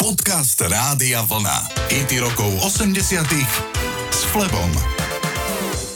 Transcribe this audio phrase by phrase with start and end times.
[0.00, 1.76] Podcast Rádia Vlna.
[1.92, 3.20] IT rokov 80
[4.08, 4.72] s Flebom.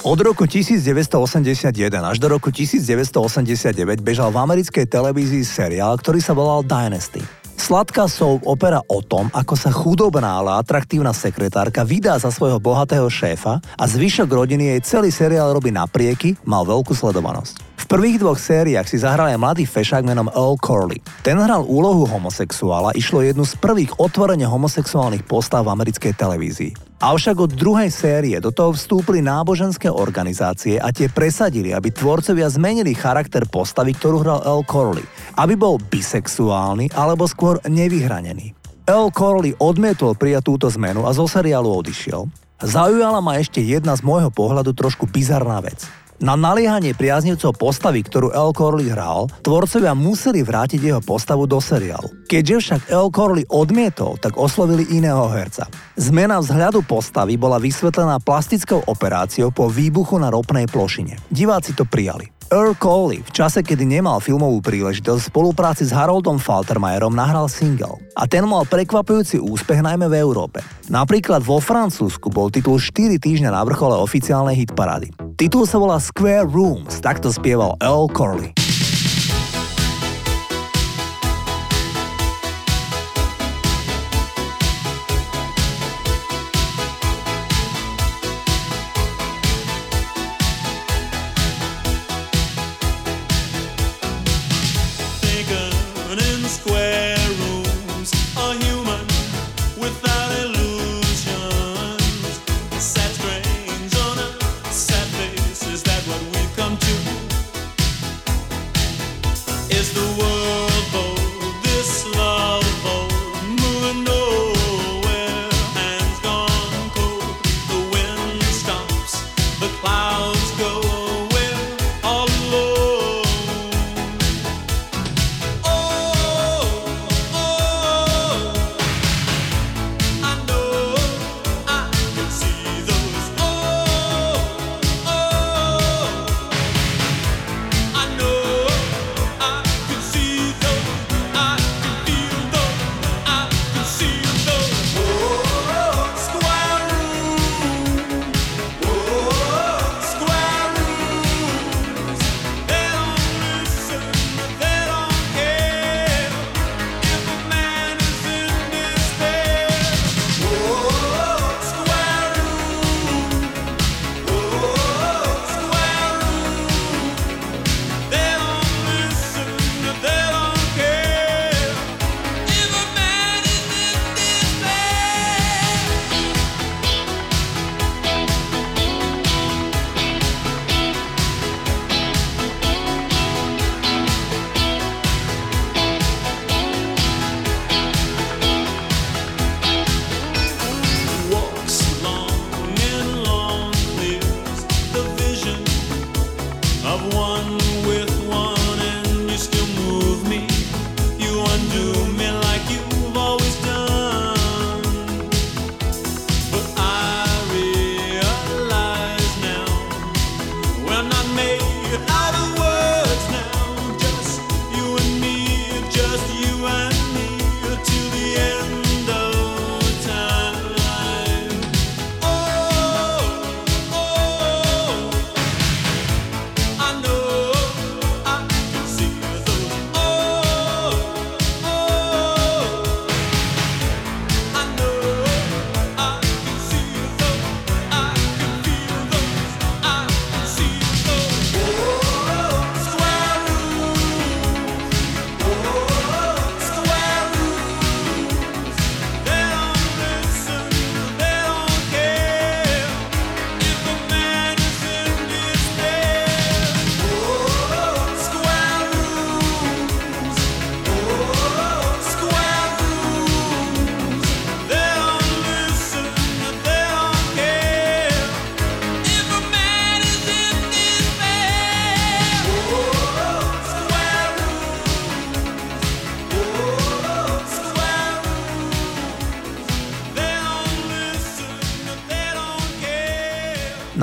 [0.04, 1.72] Od roku 1981
[2.04, 7.24] až do roku 1989 bežal v americkej televízii seriál, ktorý sa volal Dynasty.
[7.56, 13.08] Sladká soap opera o tom, ako sa chudobná, ale atraktívna sekretárka vydá za svojho bohatého
[13.08, 17.63] šéfa a zvyšok rodiny jej celý seriál robí naprieky, mal veľkú sledovanosť.
[17.84, 21.04] V prvých dvoch sériách si zahral aj mladý fešák menom Earl Corley.
[21.20, 26.72] Ten hral úlohu homosexuála, išlo jednu z prvých otvorene homosexuálnych postav v americkej televízii.
[27.04, 32.96] Avšak od druhej série do toho vstúpli náboženské organizácie a tie presadili, aby tvorcovia zmenili
[32.96, 34.64] charakter postavy, ktorú hral L.
[34.64, 35.04] Corley,
[35.36, 38.56] aby bol bisexuálny alebo skôr nevyhranený.
[38.88, 39.12] L.
[39.12, 42.32] Corley odmietol prijať túto zmenu a zo seriálu odišiel.
[42.64, 45.84] Zaujala ma ešte jedna z môjho pohľadu trošku bizarná vec.
[46.22, 52.06] Na naliehanie priaznivcov postavy, ktorú El Corley hral, tvorcovia museli vrátiť jeho postavu do seriálu.
[52.30, 55.66] Keďže však El Corley odmietol, tak oslovili iného herca.
[55.98, 61.18] Zmena vzhľadu postavy bola vysvetlená plastickou operáciou po výbuchu na ropnej plošine.
[61.34, 62.30] Diváci to prijali.
[62.52, 67.98] Earl Coley v čase, kedy nemal filmovú príležitosť v spolupráci s Haroldom Faltermeyerom nahral single.
[68.14, 70.60] A ten mal prekvapujúci úspech najmä v Európe.
[70.92, 75.23] Napríklad vo Francúzsku bol titul 4 týždňa na vrchole oficiálnej hitparády.
[75.34, 78.54] Titul sa volá Square Rooms, takto spieval Earl Corley.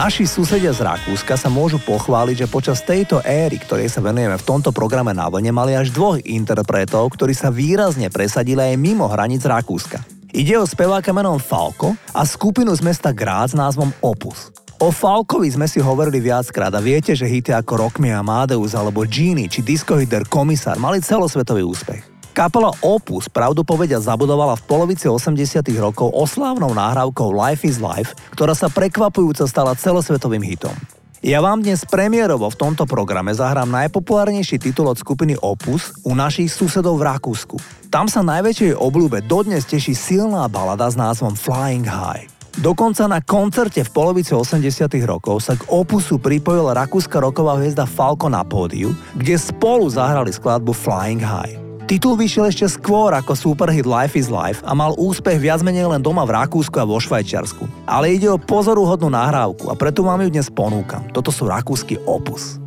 [0.01, 4.47] Naši susedia z Rakúska sa môžu pochváliť, že počas tejto éry, ktorej sa venujeme v
[4.49, 9.45] tomto programe na vlne, mali až dvoch interpretov, ktorí sa výrazne presadili aj mimo hraníc
[9.45, 10.01] Rakúska.
[10.33, 14.49] Ide o speváka menom Falko a skupinu z mesta Graz s názvom Opus.
[14.81, 19.05] O Falkovi sme si hovorili viackrát a viete, že hity ako Rock Me Amadeus alebo
[19.05, 22.20] Genie či Disco Hitter Komisár mali celosvetový úspech.
[22.31, 25.35] Kapela Opus pravdu povedia zabudovala v polovici 80
[25.83, 30.71] rokov oslávnou náhrávkou Life is Life, ktorá sa prekvapujúco stala celosvetovým hitom.
[31.21, 36.49] Ja vám dnes premiérovo v tomto programe zahrám najpopulárnejší titul od skupiny Opus u našich
[36.49, 37.59] susedov v Rakúsku.
[37.93, 42.25] Tam sa najväčšej obľúbe dodnes teší silná balada s názvom Flying High.
[42.57, 44.65] Dokonca na koncerte v polovici 80
[45.03, 50.73] rokov sa k Opusu pripojila rakúska roková hviezda Falco na pódiu, kde spolu zahrali skladbu
[50.73, 51.60] Flying High.
[51.91, 55.99] Titul vyšiel ešte skôr ako superhit Life is Life a mal úspech viac menej len
[55.99, 57.67] doma v Rakúsku a vo Švajčiarsku.
[57.83, 61.03] Ale ide o pozoruhodnú nahrávku a preto vám ju dnes ponúkam.
[61.11, 62.63] Toto sú rakúsky opus.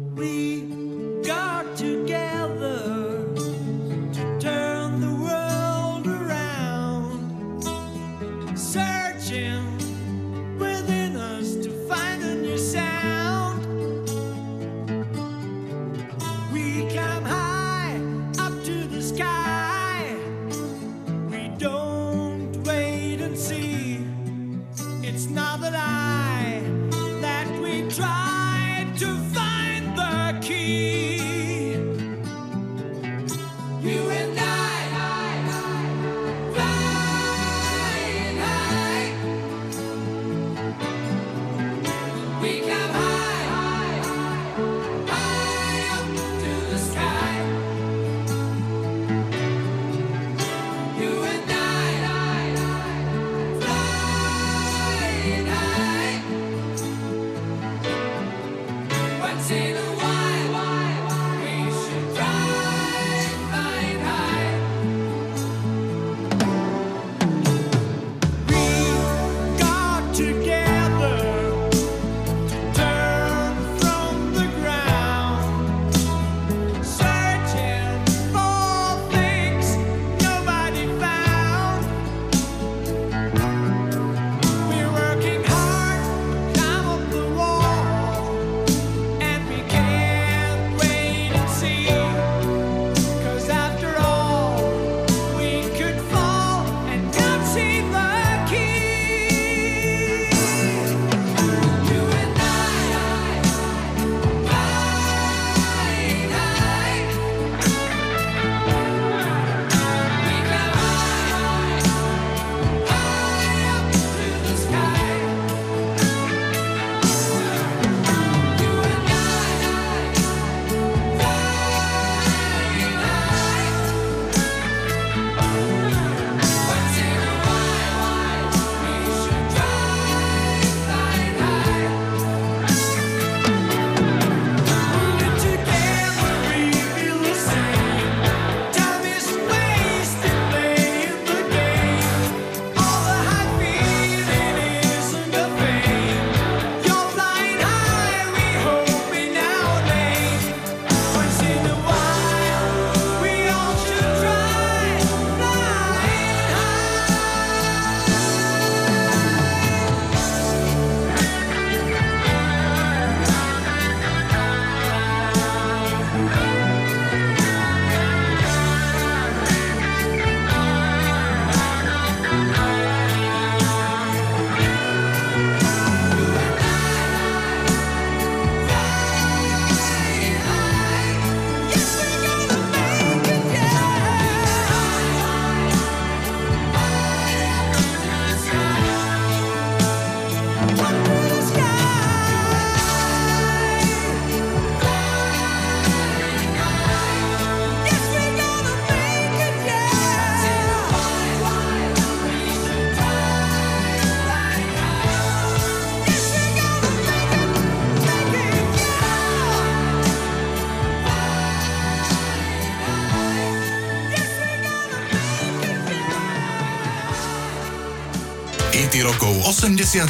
[219.02, 220.06] Rokov 80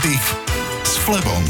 [0.85, 1.45] s Flebom.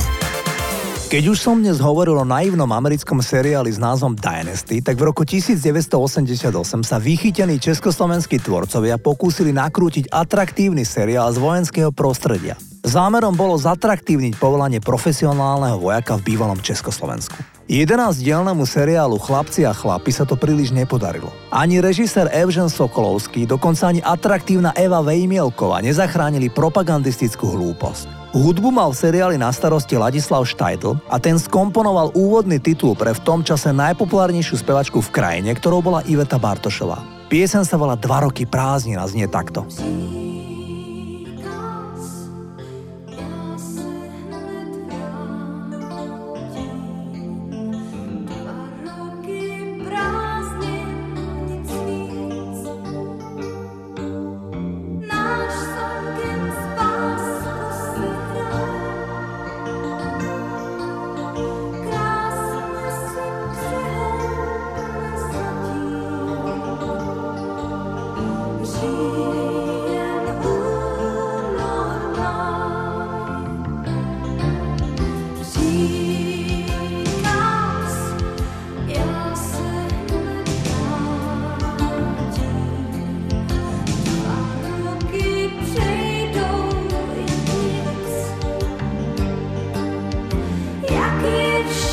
[1.10, 5.26] Keď už som dnes hovoril o naivnom americkom seriáli s názvom Dynasty, tak v roku
[5.26, 6.54] 1988
[6.86, 12.54] sa vychytení československí tvorcovia pokúsili nakrútiť atraktívny seriál z vojenského prostredia.
[12.86, 17.53] Zámerom bolo zatraktívniť povolanie profesionálneho vojaka v bývalom Československu.
[17.64, 21.32] 11-dielnemu seriálu Chlapci a chlapi sa to príliš nepodarilo.
[21.48, 28.36] Ani režisér Evžen Sokolovský, dokonca ani atraktívna Eva Vejmielková nezachránili propagandistickú hlúposť.
[28.36, 33.22] Hudbu mal v seriáli na starosti Ladislav Štajdl a ten skomponoval úvodný titul pre v
[33.22, 37.00] tom čase najpopulárnejšiu spevačku v krajine, ktorou bola Iveta Bartošová.
[37.30, 39.64] Piesen sa volá Dva roky prázdnina, znie takto.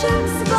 [0.01, 0.50] však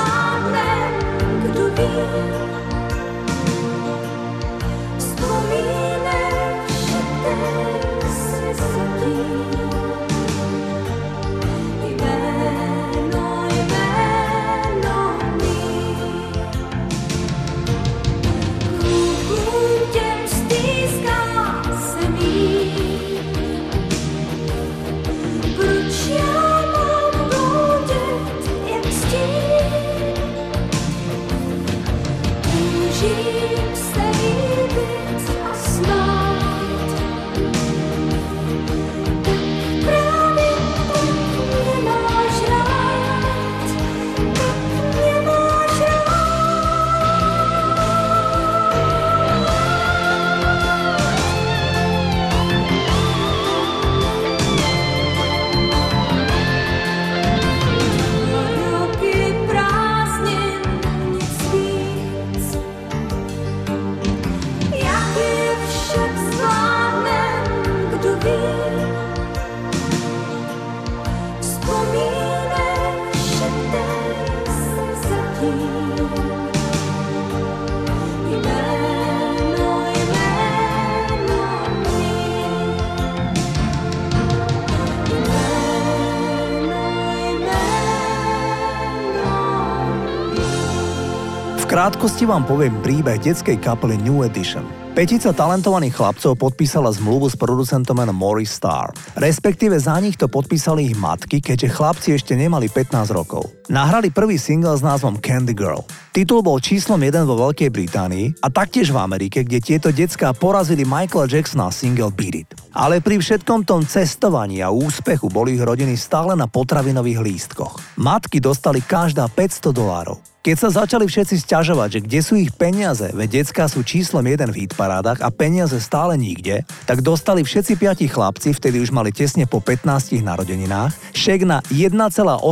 [91.82, 94.62] krátkosti vám poviem príbeh detskej kapely New Edition.
[94.94, 98.94] Petica talentovaných chlapcov podpísala zmluvu s producentom menom Morris Star.
[99.18, 103.61] Respektíve za nich to podpísali ich matky, keďže chlapci ešte nemali 15 rokov.
[103.72, 105.80] Nahrali prvý single s názvom Candy Girl.
[106.12, 110.84] Titul bol číslom 1 vo Veľkej Británii a taktiež v Amerike, kde tieto decká porazili
[110.84, 112.48] Michaela Jacksona single Beat It.
[112.76, 117.80] Ale pri všetkom tom cestovaní a úspechu boli ich rodiny stále na potravinových lístkoch.
[117.96, 120.20] Matky dostali každá 500 dolárov.
[120.42, 124.50] Keď sa začali všetci sťažovať, že kde sú ich peniaze, veď decká sú číslom jeden
[124.50, 129.46] v hitparádach a peniaze stále nikde, tak dostali všetci piati chlapci, vtedy už mali tesne
[129.46, 132.42] po 15 narodeninách, šek na 1,87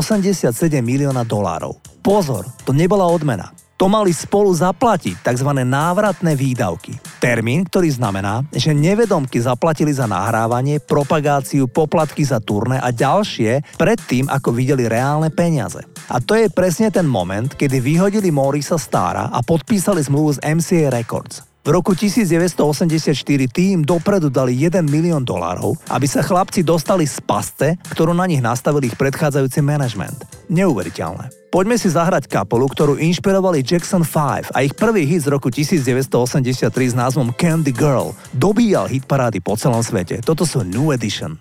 [0.86, 1.76] milióna dolárov.
[2.00, 3.50] Pozor, to nebola odmena.
[3.80, 5.50] To mali spolu zaplatiť tzv.
[5.64, 7.00] návratné výdavky.
[7.16, 14.28] Termín, ktorý znamená, že nevedomky zaplatili za nahrávanie, propagáciu, poplatky za turné a ďalšie predtým,
[14.28, 15.80] ako videli reálne peniaze.
[16.12, 20.92] A to je presne ten moment, kedy vyhodili Morisa Stara a podpísali zmluvu z MCA
[20.92, 21.48] Records.
[21.60, 23.16] V roku 1984
[23.48, 28.44] tým dopredu dali 1 milión dolárov, aby sa chlapci dostali z pasce, ktorú na nich
[28.44, 30.39] nastavil ich predchádzajúci management.
[30.50, 31.30] Neuveriteľné.
[31.54, 36.66] Poďme si zahrať kapelu, ktorú inšpirovali Jackson 5 a ich prvý hit z roku 1983
[36.90, 40.18] s názvom Candy Girl dobíjal hit parády po celom svete.
[40.26, 41.38] Toto sú New Edition.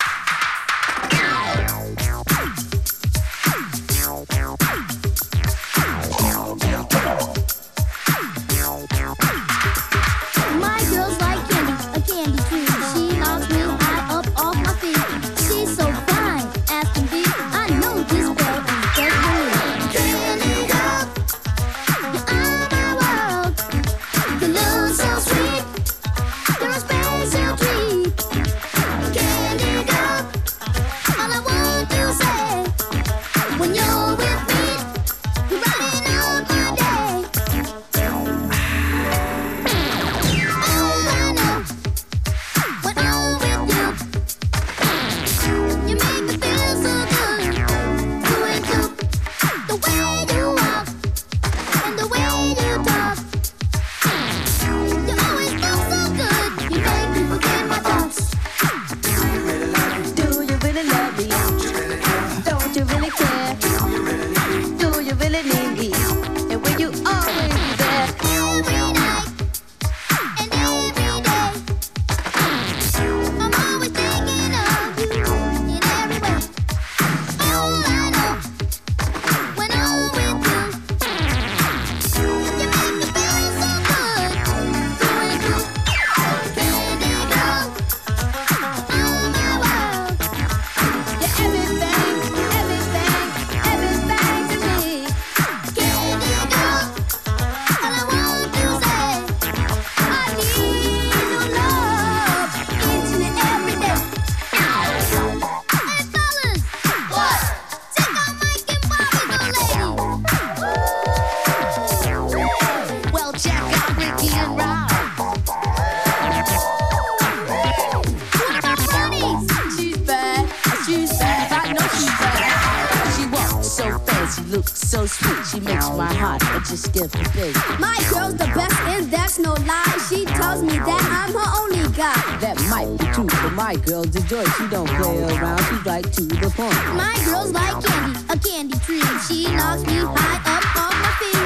[124.63, 125.45] Sweet.
[125.45, 127.55] She makes my heart just give a beat.
[127.79, 129.97] My girl's the best, and that's no lie.
[130.09, 132.13] She tells me that I'm her only guy.
[132.39, 134.45] That might be true, but my girl's a joy.
[134.57, 135.59] She don't play around.
[135.65, 136.75] She's right to the point.
[136.95, 139.01] My girl's like candy, a candy tree.
[139.27, 141.38] She knocks me high up off my feet.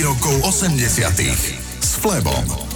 [0.00, 0.80] Rokov 80
[1.84, 2.71] s Flebom.